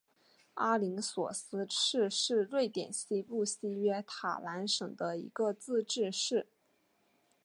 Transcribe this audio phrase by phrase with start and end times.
[0.55, 6.47] 阿灵索斯市是瑞典西部西约塔兰省的一个自治市。